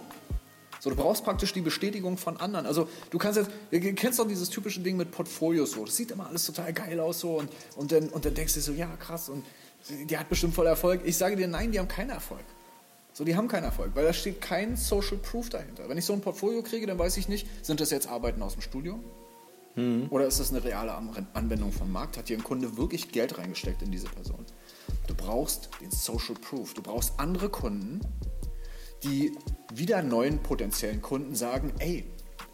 So, 0.86 0.92
du 0.92 0.98
brauchst 0.98 1.24
praktisch 1.24 1.52
die 1.52 1.62
Bestätigung 1.62 2.16
von 2.16 2.38
anderen. 2.38 2.68
Also 2.68 2.88
du 3.10 3.18
kannst 3.18 3.40
jetzt, 3.40 3.50
du 3.72 3.94
kennst 3.96 4.20
doch 4.20 4.28
dieses 4.28 4.52
typische 4.52 4.82
Ding 4.82 4.98
mit 4.98 5.10
Portfolios 5.10 5.72
so. 5.72 5.84
Das 5.84 5.98
sieht 5.98 6.12
immer 6.12 6.28
alles 6.28 6.46
total 6.46 6.74
geil 6.74 7.00
aus 7.00 7.22
so 7.22 7.40
und, 7.40 7.50
und, 7.76 7.92
dann, 7.92 8.10
und 8.10 8.24
dann 8.24 8.36
denkst 8.36 8.54
du 8.54 8.62
so, 8.62 8.72
ja 8.72 8.96
krass 8.98 9.28
und 9.30 9.44
die 9.90 10.16
hat 10.16 10.30
bestimmt 10.30 10.54
voll 10.54 10.68
Erfolg. 10.68 11.02
Ich 11.04 11.18
sage 11.18 11.38
dir, 11.38 11.48
nein, 11.48 11.72
die 11.72 11.80
haben 11.80 11.88
keinen 11.88 12.12
Erfolg. 12.12 12.44
So, 13.14 13.24
die 13.24 13.36
haben 13.36 13.48
keinen 13.48 13.64
Erfolg, 13.64 13.96
weil 13.96 14.06
da 14.06 14.14
steht 14.14 14.42
kein 14.42 14.78
Social 14.78 15.18
Proof 15.18 15.50
dahinter. 15.50 15.90
Wenn 15.90 15.98
ich 15.98 16.06
so 16.06 16.14
ein 16.14 16.22
Portfolio 16.22 16.62
kriege, 16.62 16.86
dann 16.86 17.00
weiß 17.00 17.18
ich 17.18 17.30
nicht, 17.30 17.48
sind 17.66 17.80
das 17.80 17.90
jetzt 17.90 18.08
Arbeiten 18.08 18.44
aus 18.44 18.54
dem 18.54 18.62
Studio? 18.62 19.00
Mhm. 19.74 20.06
Oder 20.12 20.28
ist 20.28 20.40
das 20.40 20.52
eine 20.52 20.64
reale 20.64 20.94
Anwendung 21.34 21.72
vom 21.72 21.92
Markt? 21.92 22.16
Hat 22.16 22.28
hier 22.28 22.38
ein 22.38 22.44
Kunde 22.44 22.78
wirklich 22.78 23.12
Geld 23.12 23.40
reingesteckt 23.40 23.82
in 23.82 23.92
diese 23.92 24.08
Person? 24.08 24.46
Du 25.08 25.16
brauchst 25.16 25.70
den 25.82 25.90
Social 25.90 26.36
Proof. 26.36 26.76
Du 26.76 26.84
brauchst 26.84 27.14
andere 27.18 27.50
Kunden, 27.50 28.02
die 29.06 29.38
wieder 29.74 30.02
neuen 30.02 30.40
potenziellen 30.40 31.02
Kunden 31.02 31.36
sagen, 31.36 31.74
ey, 31.80 32.06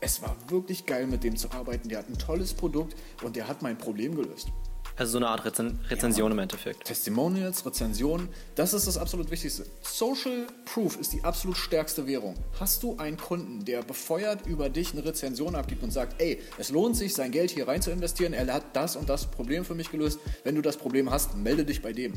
es 0.01 0.21
war 0.21 0.35
wirklich 0.47 0.85
geil 0.85 1.07
mit 1.07 1.23
dem 1.23 1.37
zu 1.37 1.51
arbeiten, 1.51 1.89
der 1.89 1.99
hat 1.99 2.09
ein 2.09 2.17
tolles 2.17 2.53
Produkt 2.53 2.95
und 3.23 3.35
der 3.35 3.47
hat 3.47 3.61
mein 3.61 3.77
Problem 3.77 4.15
gelöst. 4.15 4.51
Also 4.97 5.13
so 5.13 5.17
eine 5.19 5.29
Art 5.29 5.45
Rezen 5.45 5.79
Rezension 5.89 6.29
ja. 6.29 6.33
im 6.33 6.39
Endeffekt. 6.39 6.85
Testimonials, 6.85 7.65
Rezensionen, 7.65 8.27
das 8.55 8.73
ist 8.73 8.87
das 8.87 8.97
absolut 8.97 9.31
Wichtigste. 9.31 9.65
Social 9.81 10.47
Proof 10.65 10.99
ist 10.99 11.13
die 11.13 11.23
absolut 11.23 11.57
stärkste 11.57 12.05
Währung. 12.07 12.35
Hast 12.59 12.83
du 12.83 12.97
einen 12.97 13.17
Kunden, 13.17 13.63
der 13.63 13.83
befeuert 13.83 14.45
über 14.45 14.69
dich 14.69 14.91
eine 14.91 15.05
Rezension 15.05 15.55
abgibt 15.55 15.83
und 15.83 15.91
sagt, 15.91 16.21
ey, 16.21 16.41
es 16.57 16.69
lohnt 16.71 16.97
sich, 16.97 17.13
sein 17.13 17.31
Geld 17.31 17.51
hier 17.51 17.67
rein 17.67 17.81
zu 17.81 17.89
investieren, 17.89 18.33
er 18.33 18.51
hat 18.53 18.75
das 18.75 18.95
und 18.95 19.09
das 19.09 19.25
Problem 19.25 19.63
für 19.63 19.75
mich 19.75 19.91
gelöst. 19.91 20.19
Wenn 20.43 20.55
du 20.55 20.61
das 20.61 20.77
Problem 20.77 21.09
hast, 21.09 21.35
melde 21.35 21.63
dich 21.63 21.81
bei 21.81 21.93
dem. 21.93 22.13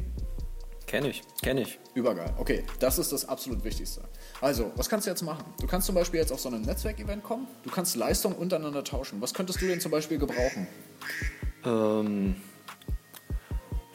Kenne 0.86 1.08
ich, 1.08 1.22
kenne 1.42 1.62
ich. 1.62 1.78
Übergeil. 1.94 2.32
Okay, 2.36 2.64
das 2.78 2.98
ist 2.98 3.12
das 3.12 3.28
absolut 3.28 3.64
Wichtigste. 3.64 4.02
Also, 4.40 4.70
was 4.76 4.88
kannst 4.88 5.06
du 5.06 5.10
jetzt 5.10 5.22
machen? 5.22 5.44
Du 5.60 5.66
kannst 5.66 5.86
zum 5.86 5.94
Beispiel 5.94 6.20
jetzt 6.20 6.32
auf 6.32 6.40
so 6.40 6.48
ein 6.48 6.60
Netzwerkevent 6.60 7.22
kommen. 7.22 7.46
Du 7.62 7.70
kannst 7.70 7.96
Leistungen 7.96 8.36
untereinander 8.36 8.84
tauschen. 8.84 9.20
Was 9.20 9.32
könntest 9.32 9.60
du 9.62 9.66
denn 9.66 9.80
zum 9.80 9.90
Beispiel 9.90 10.18
gebrauchen? 10.18 10.66
Ähm, 11.64 12.36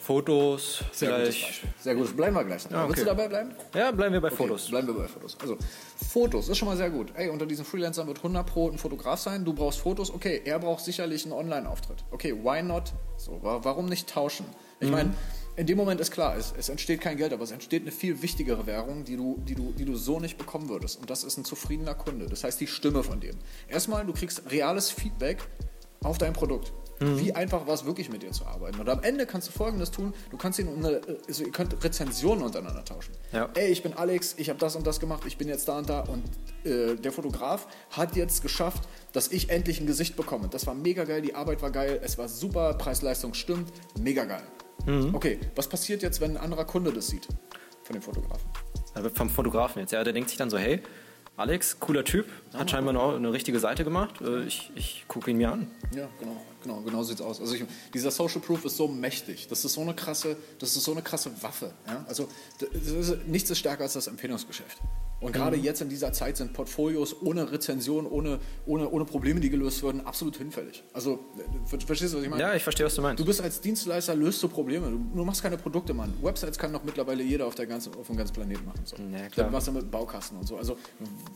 Fotos, 0.09 0.83
Sehr 0.91 1.15
vielleicht. 1.15 1.61
Gutes 1.61 1.83
Sehr 1.83 1.93
gut. 1.93 2.17
Bleiben 2.17 2.35
wir 2.35 2.43
gleich. 2.43 2.63
Ja, 2.71 2.79
okay. 2.79 2.89
Willst 2.89 3.01
du 3.03 3.05
dabei 3.05 3.27
bleiben? 3.27 3.51
Ja, 3.75 3.91
bleiben 3.91 4.13
wir 4.13 4.21
bei 4.21 4.29
okay, 4.29 4.37
Fotos. 4.37 4.67
Bleiben 4.67 4.87
wir 4.87 4.95
bei 4.95 5.07
Fotos. 5.07 5.37
Also, 5.39 5.55
Fotos 6.11 6.49
ist 6.49 6.57
schon 6.57 6.67
mal 6.67 6.77
sehr 6.77 6.89
gut. 6.89 7.13
Ey, 7.13 7.29
unter 7.29 7.45
diesen 7.45 7.63
Freelancern 7.63 8.07
wird 8.07 8.17
100 8.17 8.43
Pro 8.43 8.71
ein 8.71 8.79
Fotograf 8.79 9.19
sein. 9.19 9.45
Du 9.45 9.53
brauchst 9.53 9.79
Fotos. 9.79 10.11
Okay, 10.11 10.41
er 10.43 10.57
braucht 10.57 10.83
sicherlich 10.83 11.25
einen 11.25 11.33
Online-Auftritt. 11.33 12.03
Okay, 12.09 12.33
why 12.33 12.63
not? 12.63 12.91
So, 13.17 13.37
warum 13.41 13.85
nicht 13.85 14.09
tauschen? 14.09 14.47
Ich 14.79 14.87
mhm. 14.87 14.95
meine, 14.95 15.13
in 15.59 15.67
dem 15.67 15.77
Moment 15.77 15.99
ist 15.99 16.11
klar, 16.11 16.37
es, 16.37 16.53
es, 16.57 16.69
entsteht 16.69 17.01
kein 17.01 17.17
Geld, 17.17 17.33
aber 17.33 17.43
es 17.43 17.51
entsteht 17.51 17.81
eine 17.81 17.91
viel 17.91 18.21
wichtigere 18.21 18.65
Währung, 18.65 19.03
die 19.03 19.17
du, 19.17 19.43
die, 19.45 19.55
du, 19.55 19.73
die 19.73 19.83
du 19.83 19.95
so 19.95 20.21
nicht 20.21 20.37
bekommen 20.37 20.69
würdest. 20.69 21.01
Und 21.01 21.09
das 21.09 21.25
ist 21.25 21.37
ein 21.37 21.43
zufriedener 21.43 21.95
Kunde. 21.95 22.27
Das 22.27 22.45
heißt, 22.45 22.61
die 22.61 22.67
Stimme 22.67 23.03
von 23.03 23.19
dem. 23.19 23.35
Erstmal, 23.67 24.05
du 24.05 24.13
kriegst 24.13 24.49
reales 24.49 24.89
Feedback 24.89 25.39
auf 26.01 26.17
dein 26.17 26.31
Produkt. 26.31 26.71
Mhm. 27.01 27.19
Wie 27.19 27.33
einfach 27.33 27.67
war 27.67 27.73
es 27.73 27.85
wirklich 27.85 28.09
mit 28.09 28.23
dir 28.23 28.31
zu 28.31 28.45
arbeiten? 28.45 28.79
Und 28.79 28.87
am 28.87 29.03
Ende 29.03 29.25
kannst 29.25 29.49
du 29.49 29.51
folgendes 29.51 29.91
tun: 29.91 30.13
Du 30.31 30.37
kannst 30.37 30.59
ihn 30.59 30.69
eine, 30.69 31.01
also 31.27 31.43
ihr 31.43 31.51
könnt 31.51 31.83
Rezensionen 31.83 32.41
untereinander 32.41 32.85
tauschen. 32.85 33.13
Ja. 33.33 33.49
Ey, 33.55 33.67
ich 33.67 33.83
bin 33.83 33.93
Alex, 33.93 34.35
ich 34.37 34.49
habe 34.49 34.59
das 34.59 34.77
und 34.77 34.87
das 34.87 35.01
gemacht, 35.01 35.23
ich 35.25 35.37
bin 35.37 35.49
jetzt 35.49 35.67
da 35.67 35.77
und 35.77 35.89
da 35.89 36.01
und 36.01 36.23
äh, 36.63 36.95
der 36.95 37.11
Fotograf 37.11 37.67
hat 37.89 38.15
jetzt 38.15 38.41
geschafft, 38.41 38.87
dass 39.11 39.29
ich 39.29 39.49
endlich 39.49 39.81
ein 39.81 39.87
Gesicht 39.87 40.15
bekomme. 40.15 40.47
Das 40.49 40.67
war 40.67 40.73
mega 40.73 41.03
geil, 41.03 41.21
die 41.21 41.35
Arbeit 41.35 41.61
war 41.61 41.71
geil, 41.71 41.99
es 42.01 42.17
war 42.17 42.29
super, 42.29 42.73
Preis-Leistung 42.75 43.33
stimmt, 43.33 43.71
mega 43.99 44.23
geil. 44.23 44.43
Mhm. 44.85 45.13
Okay, 45.13 45.39
was 45.55 45.67
passiert 45.67 46.01
jetzt, 46.01 46.21
wenn 46.21 46.31
ein 46.31 46.37
anderer 46.37 46.65
Kunde 46.65 46.91
das 46.91 47.07
sieht 47.07 47.27
von 47.83 47.93
dem 47.93 48.01
Fotografen? 48.01 48.49
Also 48.93 49.09
vom 49.09 49.29
Fotografen 49.29 49.79
jetzt, 49.79 49.91
ja, 49.91 50.03
der 50.03 50.13
denkt 50.13 50.29
sich 50.29 50.37
dann 50.37 50.49
so, 50.49 50.57
hey, 50.57 50.81
Alex, 51.39 51.79
cooler 51.79 52.03
Typ, 52.03 52.25
hat 52.53 52.69
scheinbar 52.69 52.93
eine, 52.93 53.15
eine 53.15 53.31
richtige 53.31 53.59
Seite 53.59 53.85
gemacht. 53.85 54.19
Äh, 54.19 54.43
ich, 54.43 54.71
ich 54.75 55.05
gucke 55.07 55.31
ihn 55.31 55.37
mir 55.37 55.53
an. 55.53 55.71
Ja, 55.95 56.09
genau, 56.19 56.35
genau, 56.61 56.81
genau 56.81 57.03
sieht's 57.03 57.21
aus. 57.21 57.39
Also 57.39 57.55
ich, 57.55 57.63
dieser 57.93 58.11
Social 58.11 58.41
Proof 58.41 58.65
ist 58.65 58.75
so 58.75 58.89
mächtig. 58.89 59.47
Das 59.47 59.63
ist 59.63 59.73
so 59.73 59.81
eine 59.81 59.93
krasse, 59.93 60.35
das 60.59 60.75
ist 60.75 60.83
so 60.83 60.91
eine 60.91 61.01
krasse 61.01 61.31
Waffe. 61.41 61.73
Ja? 61.87 62.03
Also 62.09 62.27
ist, 62.59 63.25
nichts 63.27 63.49
ist 63.49 63.59
stärker 63.59 63.83
als 63.83 63.93
das 63.93 64.07
Empfehlungsgeschäft. 64.07 64.79
Und 65.21 65.33
gerade 65.33 65.57
mhm. 65.57 65.63
jetzt 65.63 65.81
in 65.81 65.89
dieser 65.89 66.13
Zeit 66.13 66.37
sind 66.37 66.53
Portfolios 66.53 67.21
ohne 67.21 67.51
Rezension, 67.51 68.05
ohne, 68.05 68.39
ohne, 68.65 68.89
ohne 68.89 69.05
Probleme, 69.05 69.39
die 69.39 69.49
gelöst 69.49 69.83
würden, 69.83 70.05
absolut 70.05 70.37
hinfällig. 70.37 70.83
Also, 70.93 71.19
verstehst 71.65 72.13
du, 72.13 72.17
was 72.17 72.23
ich 72.23 72.29
meine? 72.29 72.41
Ja, 72.41 72.53
ich 72.55 72.63
verstehe, 72.63 72.85
was 72.85 72.95
du 72.95 73.01
meinst. 73.01 73.19
Du 73.19 73.25
bist 73.25 73.41
als 73.41 73.59
Dienstleister, 73.59 74.15
löst 74.15 74.41
du 74.41 74.47
Probleme. 74.47 74.89
Du, 74.89 74.97
du 74.97 75.25
machst 75.25 75.43
keine 75.43 75.57
Produkte, 75.57 75.93
Mann. 75.93 76.13
Websites 76.21 76.57
kann 76.57 76.71
doch 76.71 76.83
mittlerweile 76.83 77.23
jeder 77.23 77.47
auf, 77.47 77.55
der 77.55 77.65
ganzen, 77.65 77.93
auf 77.95 78.07
dem 78.07 78.15
ganzen 78.15 78.33
Planeten 78.33 78.65
machen. 78.65 78.81
So. 78.85 78.95
Ja, 78.95 79.27
klar. 79.29 79.51
Was 79.51 79.69
mit 79.69 79.91
Baukasten 79.91 80.37
und 80.37 80.47
so. 80.47 80.57
Also, 80.57 80.77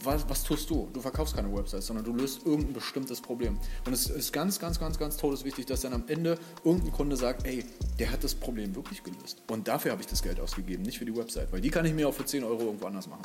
was, 0.04 0.28
was 0.30 0.44
tust 0.44 0.70
du? 0.70 0.90
Du 0.94 1.02
verkaufst 1.02 1.36
keine 1.36 1.54
Websites, 1.54 1.88
sondern 1.88 2.06
du 2.06 2.14
löst 2.14 2.46
irgendein 2.46 2.74
bestimmtes 2.74 3.22
Problem. 3.22 3.58
Und 3.86 3.94
es 3.94 4.08
ist 4.10 4.32
ganz, 4.32 4.60
ganz, 4.60 4.80
ganz, 4.80 4.98
ganz 4.98 5.18
todeswichtig, 5.18 5.66
dass 5.66 5.82
dann 5.82 5.94
am 5.94 6.04
Ende 6.08 6.38
irgendein 6.64 6.92
Kunde 6.92 7.16
sagt, 7.16 7.46
ey, 7.46 7.66
der 8.00 8.12
hat 8.12 8.24
das 8.24 8.34
Problem 8.34 8.76
wirklich 8.76 9.04
gelöst. 9.04 9.44
Und 9.50 9.68
dafür 9.68 9.92
habe 9.92 10.02
ich 10.02 10.08
das 10.08 10.24
Geld 10.24 10.40
ausgegeben, 10.40 10.84
nicht 10.84 11.00
für 11.00 11.06
die 11.06 11.16
Website. 11.16 11.52
Weil 11.52 11.62
die 11.62 11.70
kann 11.70 11.86
ich 11.86 11.94
mir 11.94 12.08
auch 12.08 12.14
für 12.14 12.26
10 12.26 12.44
Euro 12.44 12.64
irgendwo 12.64 12.88
anders 12.88 13.08
machen. 13.08 13.24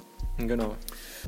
Genau. 0.49 0.77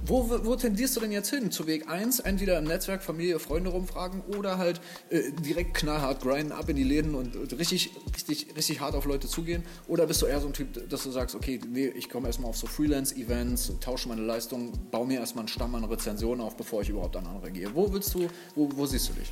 Wo, 0.07 0.29
wo 0.45 0.57
tendierst 0.57 0.97
du 0.97 1.01
denn 1.01 1.13
jetzt 1.13 1.31
hin? 1.31 1.51
Zu 1.51 1.67
Weg 1.67 1.89
1, 1.89 2.21
entweder 2.21 2.59
im 2.59 2.65
Netzwerk, 2.65 3.03
Familie, 3.03 3.39
Freunde 3.39 3.71
rumfragen 3.71 4.23
oder 4.37 4.57
halt 4.59 4.81
äh, 5.11 5.31
direkt 5.33 5.75
knallhart 5.75 6.23
grinden, 6.23 6.53
ab 6.53 6.69
in 6.69 6.77
die 6.77 6.85
Läden 6.85 7.15
und, 7.15 7.37
und, 7.37 7.59
richtig, 7.59 7.91
richtig, 8.15 8.57
richtig 8.57 8.81
hart 8.81 8.95
auf 8.95 9.05
Leute 9.05 9.29
zugehen? 9.29 9.63
Oder 9.89 10.07
bist 10.07 10.23
du 10.23 10.27
eher 10.27 10.41
so 10.41 10.47
ein 10.47 10.53
Typ, 10.53 10.89
dass 10.89 11.03
du 11.03 11.11
sagst, 11.11 11.35
okay, 11.35 11.61
nee, 11.69 11.89
ich 11.89 12.09
komme 12.09 12.29
erstmal 12.29 12.51
auf 12.51 12.57
so 12.57 12.67
Freelance-Events, 12.67 13.75
tausche 13.81 14.09
meine 14.09 14.23
Leistung, 14.23 14.73
baue 14.91 15.07
mir 15.07 15.21
erstmal 15.21 15.43
einen 15.43 15.49
Stamm 15.49 15.75
an 15.75 15.85
Rezensionen 15.85 16.41
auf, 16.41 16.57
bevor 16.57 16.83
ich 16.83 16.89
überhaupt 16.89 17.17
an 17.17 17.27
andere 17.27 17.51
gehe? 17.51 17.75
Wo 17.75 17.93
willst 17.93 18.15
du, 18.15 18.29
wo, 18.55 18.71
wo 18.75 18.87
siehst 18.87 19.11
du 19.11 19.13
dich? 19.13 19.31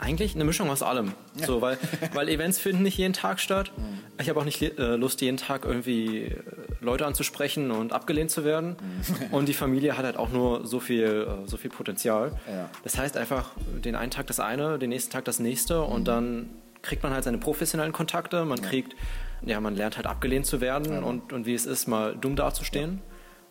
Eigentlich 0.00 0.36
eine 0.36 0.44
Mischung 0.44 0.70
aus 0.70 0.82
allem. 0.82 1.12
Ja. 1.38 1.46
So, 1.46 1.60
weil, 1.60 1.76
weil 2.12 2.28
Events 2.28 2.60
finden 2.60 2.84
nicht 2.84 2.96
jeden 2.98 3.14
Tag 3.14 3.40
statt. 3.40 3.72
Mhm. 3.76 3.98
Ich 4.20 4.28
habe 4.28 4.38
auch 4.38 4.44
nicht 4.44 4.62
äh, 4.62 4.94
Lust, 4.94 5.20
jeden 5.20 5.38
Tag 5.38 5.64
irgendwie 5.64 6.26
äh, 6.26 6.36
Leute 6.80 7.04
anzusprechen 7.04 7.72
und 7.72 7.92
abgelehnt 7.92 8.30
zu 8.30 8.44
werden. 8.44 8.76
Mhm. 8.80 9.34
Und 9.34 9.48
die 9.48 9.54
Familie 9.54 9.98
hat 9.98 10.04
halt 10.04 10.16
auch 10.16 10.30
nur 10.30 10.66
so 10.66 10.78
viel, 10.78 11.26
äh, 11.44 11.48
so 11.48 11.56
viel 11.56 11.70
Potenzial. 11.70 12.38
Ja. 12.48 12.70
Das 12.84 12.96
heißt 12.96 13.16
einfach, 13.16 13.50
den 13.84 13.96
einen 13.96 14.12
Tag 14.12 14.28
das 14.28 14.38
eine, 14.38 14.78
den 14.78 14.90
nächsten 14.90 15.10
Tag 15.10 15.24
das 15.24 15.40
nächste 15.40 15.82
und 15.82 16.02
mhm. 16.02 16.04
dann 16.04 16.50
kriegt 16.82 17.02
man 17.02 17.12
halt 17.12 17.24
seine 17.24 17.38
professionellen 17.38 17.92
Kontakte. 17.92 18.44
Man 18.44 18.62
kriegt, 18.62 18.94
ja, 19.44 19.60
man 19.60 19.74
lernt 19.74 19.96
halt 19.96 20.06
abgelehnt 20.06 20.46
zu 20.46 20.60
werden 20.60 21.02
und, 21.02 21.32
und 21.32 21.44
wie 21.44 21.54
es 21.54 21.66
ist, 21.66 21.88
mal 21.88 22.14
dumm 22.14 22.36
dazustehen. 22.36 23.00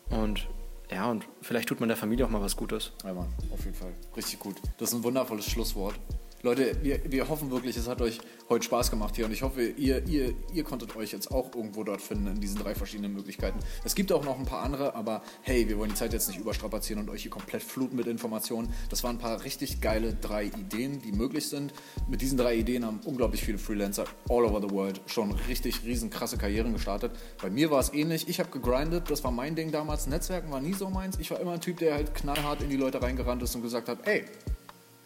Und 0.09 0.47
ja, 0.89 1.11
und 1.11 1.25
vielleicht 1.41 1.67
tut 1.67 1.81
man 1.81 1.89
der 1.89 1.97
Familie 1.97 2.25
auch 2.25 2.29
mal 2.29 2.41
was 2.41 2.55
Gutes. 2.55 2.93
Ja, 3.03 3.13
Mann, 3.13 3.27
auf 3.51 3.63
jeden 3.65 3.75
Fall. 3.75 3.91
Richtig 4.15 4.39
gut. 4.39 4.55
Das 4.77 4.89
ist 4.89 4.95
ein 4.95 5.03
wundervolles 5.03 5.45
Schlusswort. 5.45 5.95
Leute, 6.43 6.77
wir, 6.83 6.99
wir 7.11 7.29
hoffen 7.29 7.49
wirklich, 7.49 7.75
es 7.77 7.87
hat 7.87 7.99
euch 7.99 8.19
heute 8.47 8.63
Spaß 8.63 8.91
gemacht 8.91 9.15
hier 9.15 9.25
und 9.25 9.31
ich 9.31 9.41
hoffe, 9.41 9.63
ihr, 9.63 10.07
ihr, 10.07 10.35
ihr 10.53 10.63
konntet 10.63 10.95
euch 10.95 11.11
jetzt 11.11 11.31
auch 11.31 11.55
irgendwo 11.55 11.83
dort 11.83 11.99
finden 11.99 12.27
in 12.27 12.39
diesen 12.39 12.59
drei 12.59 12.75
verschiedenen 12.75 13.13
Möglichkeiten. 13.13 13.57
Es 13.83 13.95
gibt 13.95 14.11
auch 14.11 14.23
noch 14.23 14.37
ein 14.37 14.45
paar 14.45 14.61
andere, 14.61 14.93
aber 14.93 15.23
hey, 15.41 15.67
wir 15.67 15.79
wollen 15.79 15.89
die 15.89 15.95
Zeit 15.95 16.13
jetzt 16.13 16.27
nicht 16.27 16.39
überstrapazieren 16.39 17.01
und 17.01 17.09
euch 17.09 17.23
hier 17.23 17.31
komplett 17.31 17.63
fluten 17.63 17.95
mit 17.95 18.05
Informationen. 18.05 18.71
Das 18.91 19.03
waren 19.03 19.15
ein 19.15 19.19
paar 19.19 19.43
richtig 19.43 19.81
geile 19.81 20.13
drei 20.13 20.45
Ideen, 20.45 21.01
die 21.01 21.11
möglich 21.11 21.49
sind. 21.49 21.73
Mit 22.07 22.21
diesen 22.21 22.37
drei 22.37 22.55
Ideen 22.55 22.85
haben 22.85 22.99
unglaublich 23.03 23.43
viele 23.43 23.57
Freelancer 23.57 24.05
all 24.29 24.45
over 24.45 24.61
the 24.61 24.69
world 24.69 25.01
schon 25.07 25.31
richtig 25.49 25.83
riesen 25.85 26.11
krasse 26.11 26.37
Karrieren 26.37 26.71
gestartet. 26.71 27.13
Bei 27.41 27.49
mir 27.49 27.71
war 27.71 27.79
es 27.79 27.91
ähnlich. 27.91 28.29
Ich 28.29 28.39
habe 28.39 28.51
gegrindet, 28.51 29.09
das 29.09 29.23
war 29.23 29.31
mein 29.31 29.55
Ding 29.55 29.71
damals. 29.71 30.05
Netzwerken 30.05 30.51
war 30.51 30.61
nie 30.61 30.73
so 30.73 30.87
meins. 30.91 31.17
Ich 31.17 31.31
war 31.31 31.39
immer 31.39 31.53
ein 31.53 31.61
Typ, 31.61 31.77
der 31.79 31.95
halt 31.95 32.13
knallhart 32.13 32.61
in 32.61 32.69
die 32.69 32.77
Leute 32.77 33.01
reingerannt 33.01 33.41
ist 33.41 33.55
und 33.55 33.63
gesagt 33.63 33.89
hat, 33.89 34.05
ey, 34.07 34.23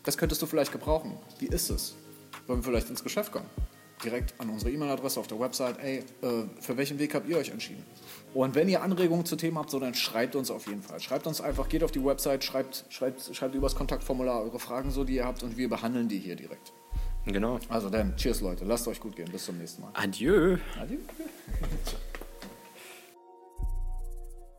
das 0.03 0.17
könntest 0.17 0.41
du 0.41 0.45
vielleicht 0.45 0.71
gebrauchen. 0.71 1.17
Wie 1.39 1.47
ist 1.47 1.69
es? 1.69 1.95
Wollen 2.47 2.59
wir 2.59 2.63
vielleicht 2.63 2.89
ins 2.89 3.03
Geschäft 3.03 3.31
kommen? 3.31 3.45
Direkt 4.03 4.33
an 4.39 4.49
unsere 4.49 4.71
E-Mail-Adresse 4.71 5.19
auf 5.19 5.27
der 5.27 5.39
Website, 5.39 5.77
ey, 5.79 5.99
äh, 5.99 6.03
für 6.59 6.75
welchen 6.75 6.97
Weg 6.97 7.13
habt 7.13 7.29
ihr 7.29 7.37
euch 7.37 7.49
entschieden? 7.49 7.85
Und 8.33 8.55
wenn 8.55 8.67
ihr 8.67 8.81
Anregungen 8.81 9.25
zu 9.25 9.35
Themen 9.35 9.59
habt, 9.59 9.69
so 9.69 9.79
dann 9.79 9.93
schreibt 9.93 10.35
uns 10.35 10.49
auf 10.49 10.65
jeden 10.65 10.81
Fall. 10.81 10.99
Schreibt 10.99 11.27
uns 11.27 11.39
einfach, 11.39 11.69
geht 11.69 11.83
auf 11.83 11.91
die 11.91 12.03
Website, 12.03 12.43
schreibt, 12.43 12.85
schreibt, 12.89 13.35
schreibt 13.35 13.53
übers 13.53 13.75
Kontaktformular 13.75 14.41
eure 14.41 14.59
Fragen 14.59 14.89
so, 14.89 15.03
die 15.03 15.15
ihr 15.15 15.25
habt 15.25 15.43
und 15.43 15.55
wir 15.55 15.69
behandeln 15.69 16.07
die 16.07 16.17
hier 16.17 16.35
direkt. 16.35 16.73
Genau. 17.25 17.59
Also 17.69 17.91
dann, 17.91 18.15
cheers 18.15 18.41
Leute, 18.41 18.65
lasst 18.65 18.87
euch 18.87 18.99
gut 18.99 19.15
gehen, 19.15 19.29
bis 19.31 19.45
zum 19.45 19.59
nächsten 19.59 19.83
Mal. 19.83 19.91
Adieu. 19.93 20.57
Adieu. 20.79 20.97